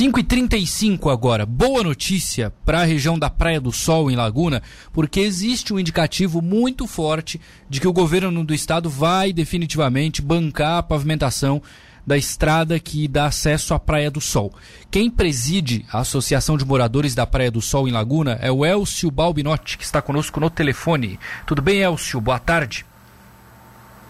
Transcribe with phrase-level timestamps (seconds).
[0.00, 1.44] 5h35 agora.
[1.44, 4.62] Boa notícia para a região da Praia do Sol, em Laguna,
[4.94, 7.38] porque existe um indicativo muito forte
[7.68, 11.60] de que o governo do estado vai definitivamente bancar a pavimentação
[12.06, 14.54] da estrada que dá acesso à Praia do Sol.
[14.90, 19.10] Quem preside a Associação de Moradores da Praia do Sol em Laguna é o Elcio
[19.10, 21.20] Balbinotti, que está conosco no telefone.
[21.44, 22.22] Tudo bem, Elcio?
[22.22, 22.86] Boa tarde.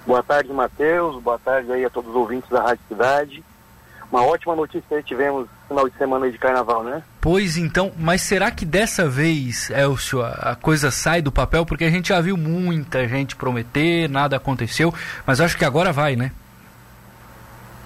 [0.07, 1.21] Boa tarde, Matheus.
[1.21, 3.50] Boa tarde aí a todos os ouvintes da Rádio Cidade.
[4.11, 7.03] Uma ótima notícia aí tivemos no final de semana de carnaval, né?
[7.21, 11.65] Pois então, mas será que dessa vez, Elcio, a coisa sai do papel?
[11.65, 14.93] Porque a gente já viu muita gente prometer, nada aconteceu,
[15.25, 16.33] mas acho que agora vai, né?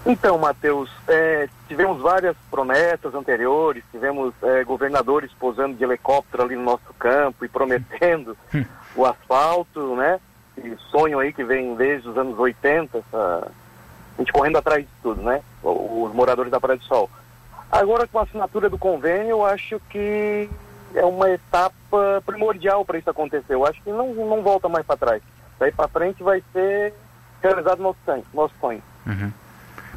[0.06, 6.62] Então, Matheus, é, tivemos várias promessas anteriores, tivemos é, governadores posando de helicóptero ali no
[6.62, 8.64] nosso campo e prometendo hum.
[8.94, 10.20] o asfalto, né?
[10.58, 13.50] E sonho aí que vem desde os anos 80, essa,
[14.16, 15.42] a gente correndo atrás de tudo, né?
[15.62, 17.10] Os moradores da Praia do Sol.
[17.70, 20.48] Agora, com a assinatura do convênio, eu acho que
[20.94, 23.54] é uma etapa primordial para isso acontecer.
[23.54, 25.22] Eu acho que não, não volta mais para trás.
[25.58, 26.94] Daí para frente vai ser
[27.42, 28.24] realizado nosso sonho.
[28.32, 28.82] Nosso sonho.
[29.06, 29.32] Uhum.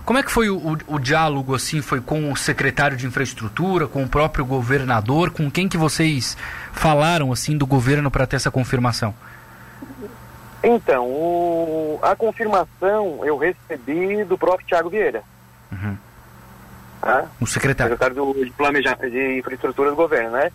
[0.04, 3.88] Como é que foi o, o, o, diálogo, assim, foi com o secretário de infraestrutura,
[3.88, 6.38] com o próprio governador, com quem que vocês
[6.72, 9.14] falaram, assim, do governo para ter essa confirmação?
[10.64, 15.24] Então, o, a confirmação eu recebi do próprio Tiago Vieira.
[15.72, 15.98] Uhum.
[17.02, 17.94] Ah, o secretário.
[17.94, 20.52] Secretário do, de Planejamento de Infraestrutura do Governo, né?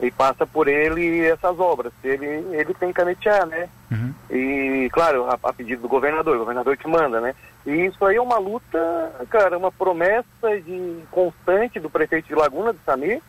[0.00, 1.92] E passa por ele essas obras.
[2.02, 3.68] Ele, ele tem que canetear, né?
[3.90, 4.12] Uhum.
[4.28, 7.34] E, claro, a, a, pedido do governador, o governador que manda, né?
[7.64, 12.72] E isso aí é uma luta, cara, uma promessa de constante do prefeito de Laguna,
[12.72, 13.22] de Samir,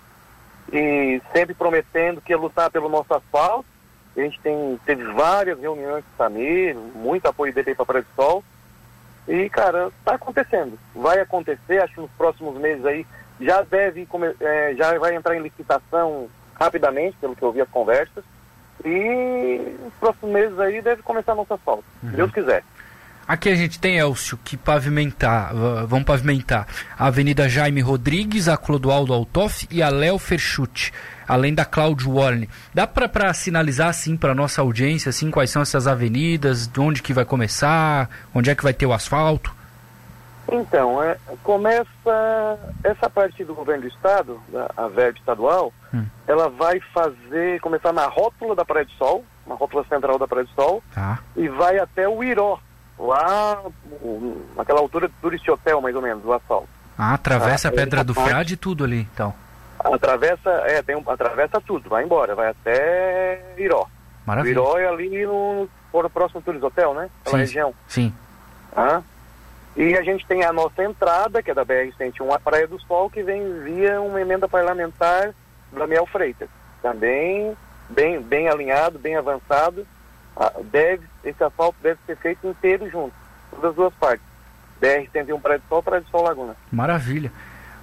[0.73, 3.74] e sempre prometendo que ia lutar pelo nosso asfalto.
[4.15, 8.43] A gente tem, teve várias reuniões com o Samir, muito apoio dele para a Sol.
[9.27, 10.77] E, cara, está acontecendo.
[10.93, 13.05] Vai acontecer, acho que nos próximos meses aí
[13.41, 14.07] já deve,
[14.39, 18.23] é, já vai entrar em licitação rapidamente, pelo que eu vi as conversas.
[18.83, 22.09] E nos próximos meses aí deve começar a nossa asfalto, uhum.
[22.09, 22.63] se Deus quiser.
[23.27, 25.51] Aqui a gente tem, Elcio, que pavimentar,
[25.87, 30.93] vão pavimentar a Avenida Jaime Rodrigues, a Clodoaldo Altoff e a Léo Ferchute,
[31.27, 32.47] além da Cláudio Warne.
[32.71, 37.13] Dá para sinalizar, assim, para nossa audiência, assim, quais são essas avenidas, de onde que
[37.13, 39.55] vai começar, onde é que vai ter o asfalto?
[40.51, 46.05] Então, é, começa essa parte do governo do estado, da, a verba estadual, hum.
[46.27, 50.45] ela vai fazer, começar na rótula da Praia do Sol, na rótula central da Praia
[50.45, 51.19] do Sol, tá.
[51.35, 52.59] e vai até o Iró,
[52.97, 53.61] lá
[54.55, 56.69] naquela altura do Tourist Hotel, mais ou menos, do asfalto.
[56.97, 59.33] Ah, atravessa ah, a Pedra do Frade e tudo ali, então.
[59.79, 63.87] Atravessa, é, tem um, atravessa tudo, vai embora, vai até Iró.
[64.25, 64.53] Maravilha.
[64.53, 67.09] Iró é ali no, no próximo Tourist Hotel, né?
[67.21, 67.73] Aquela sim, região.
[67.87, 68.13] Sim.
[68.75, 69.01] Ah,
[69.75, 73.09] e a gente tem a nossa entrada, que é da BR-101, a Praia do Sol,
[73.09, 75.33] que vem via uma emenda parlamentar
[75.71, 76.49] da Miel Freitas.
[76.81, 77.55] Também
[77.89, 79.85] bem, bem alinhado, bem avançado.
[80.35, 83.13] Ah, deve, esse asfalto deve ser feito inteiro junto,
[83.51, 84.25] todas as duas partes.
[84.81, 86.55] BR-101 Praia do Sol, Praia do Sol Laguna.
[86.71, 87.31] Maravilha.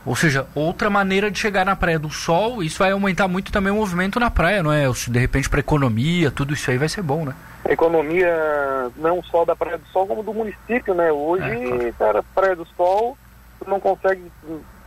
[0.05, 3.73] Ou seja, outra maneira de chegar na Praia do Sol, isso vai aumentar muito também
[3.73, 4.85] o movimento na praia, não é?
[4.91, 7.35] De repente para economia, tudo isso aí vai ser bom, né?
[7.69, 11.13] Economia não só da Praia do Sol, como do município, né?
[11.13, 11.95] Hoje, é, claro.
[11.99, 13.17] cara, Praia do Sol,
[13.61, 14.31] tu não consegue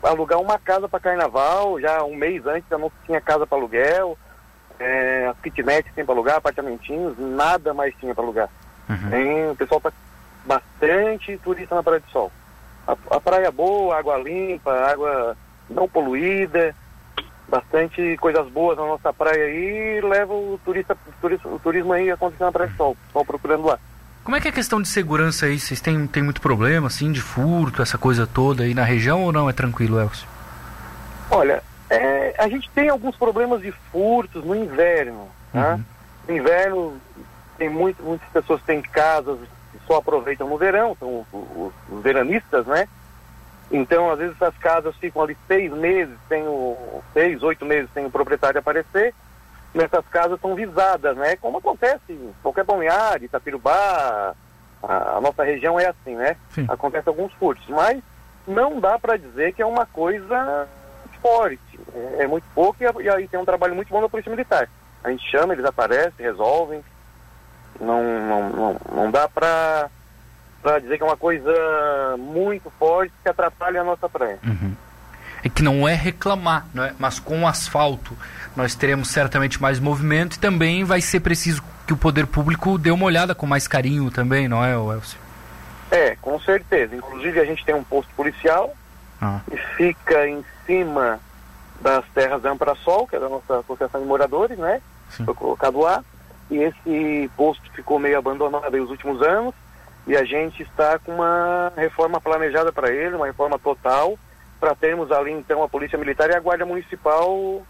[0.04, 4.18] alugar uma casa para carnaval, já um mês antes já não tinha casa para aluguel,
[4.80, 8.50] é, as kitnets tem para alugar, apartamentinhos, nada mais tinha para alugar.
[8.90, 9.10] Uhum.
[9.10, 9.92] Tem, o pessoal tá
[10.46, 12.32] bastante turista na Praia do Sol.
[12.88, 15.36] A, a praia boa, água limpa, água
[15.70, 16.76] não poluída,
[17.48, 22.12] bastante coisas boas na nossa praia aí leva o turista, o turismo, o turismo aí
[22.12, 23.80] acontecendo na Praia do Sol, só procurando lá.
[24.24, 25.60] Como é que é a questão de segurança aí?
[25.60, 29.32] Vocês têm, têm muito problema, assim, de furto, essa coisa toda aí na região ou
[29.32, 30.28] não é tranquilo, Elcio?
[31.30, 35.28] Olha, é, a gente tem alguns problemas de furtos no inverno.
[35.54, 35.74] Né?
[35.74, 35.84] Uhum.
[36.28, 37.02] No inverno,
[37.58, 39.38] tem muito, muitas pessoas têm casas
[39.74, 42.88] e só aproveitam no verão, são os, os, veranistas, né?
[43.72, 48.06] Então, às vezes, essas casas ficam ali seis meses, sem o, seis, oito meses sem
[48.06, 49.14] o proprietário aparecer.
[49.74, 51.36] Nessas casas são visadas, né?
[51.36, 54.34] Como acontece em qualquer balneário, Itapirubá,
[54.82, 56.38] a, a nossa região é assim, né?
[56.52, 56.66] Sim.
[56.70, 58.02] Acontece alguns furtos, mas
[58.48, 60.68] não dá para dizer que é uma coisa
[61.26, 61.80] forte.
[61.96, 64.70] É, é muito pouco e, e, aí tem um trabalho muito bom da Polícia Militar.
[65.04, 66.84] A gente chama, eles aparecem, resolvem.
[67.80, 69.90] Não, não, não, não dá para
[70.62, 71.54] para dizer que é uma coisa
[72.18, 74.40] muito forte que atrapalha a nossa praia.
[74.44, 74.74] Uhum.
[75.44, 76.94] É que não é reclamar, não é?
[76.98, 78.18] mas com o asfalto
[78.56, 82.90] nós teremos certamente mais movimento e também vai ser preciso que o poder público dê
[82.90, 85.20] uma olhada com mais carinho também, não é, Elcio?
[85.92, 86.96] É, com certeza.
[86.96, 88.74] Inclusive a gente tem um posto policial
[89.22, 89.40] ah.
[89.50, 91.20] que fica em cima
[91.82, 94.82] das terras da Amprasol, que é da nossa associação de moradores, né?
[95.10, 95.26] Sim.
[95.26, 96.04] Foi colocado lá.
[96.50, 99.54] E esse posto ficou meio abandonado nos últimos anos.
[100.08, 104.18] E a gente está com uma reforma planejada para ele, uma reforma total,
[104.60, 107.64] para termos ali então a Polícia Militar e a Guarda Municipal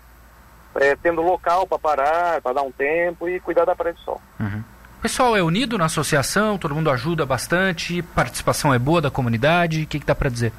[0.75, 4.21] é, tendo local para parar, para dar um tempo e cuidar da Praia do Sol.
[4.39, 4.63] Uhum.
[4.99, 9.83] O pessoal é unido na associação, todo mundo ajuda bastante, participação é boa da comunidade,
[9.83, 10.51] o que, que dá para dizer?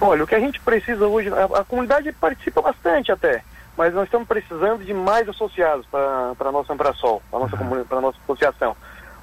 [0.00, 3.42] Olha, o que a gente precisa hoje, a, a, comunidade participa bastante até,
[3.76, 8.00] mas nós estamos precisando de mais associados para a nossa Ambrasol, para a nossa, uhum.
[8.00, 8.76] nossa associação.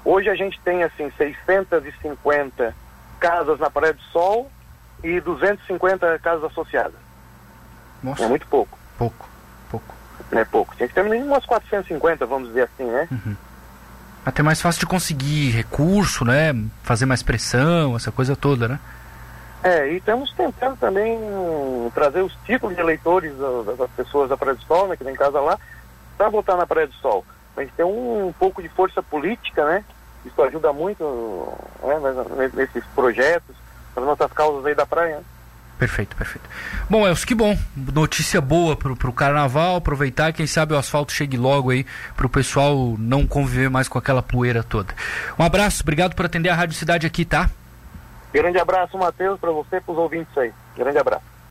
[0.04, 2.74] Hoje a gente tem assim 650
[3.20, 4.50] casas na Praia do Sol
[5.02, 6.94] e 250 casas associadas.
[8.02, 8.24] Nossa.
[8.24, 8.78] É muito pouco.
[8.98, 9.28] Pouco,
[9.70, 9.94] pouco.
[10.32, 10.76] É pouco.
[10.76, 13.08] Tinha que ter umas 450, vamos dizer assim, né?
[13.10, 13.36] Uhum.
[14.26, 16.54] Até mais fácil de conseguir recurso, né?
[16.82, 18.80] Fazer mais pressão, essa coisa toda, né?
[19.64, 21.18] É, e estamos tentando também
[21.94, 23.32] trazer os títulos de eleitores
[23.78, 25.58] das pessoas da Praia do Sol, né, que tem casa lá,
[26.18, 27.24] para votar na Praia do Sol.
[27.56, 29.82] A gente tem um, pouco de força política, né?
[30.22, 31.50] Isso ajuda muito
[31.82, 33.56] né, nesses projetos,
[33.94, 35.16] para nossas causas aí da praia.
[35.16, 35.24] Né?
[35.78, 36.46] Perfeito, perfeito.
[36.90, 37.56] Bom, Elcio, que bom.
[37.74, 42.96] Notícia boa pro, pro carnaval, aproveitar, quem sabe o asfalto chegue logo aí pro pessoal
[42.98, 44.94] não conviver mais com aquela poeira toda.
[45.38, 47.50] Um abraço, obrigado por atender a Rádio Cidade aqui, tá?
[48.34, 50.52] Grande abraço, Matheus, para você e para os ouvintes aí.
[50.76, 51.33] Grande abraço.